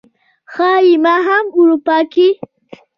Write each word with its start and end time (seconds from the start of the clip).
ښايي 0.53 0.93
ما 1.05 1.15
هم 1.27 1.45
اروپا 1.59 1.97
کې 2.13 2.27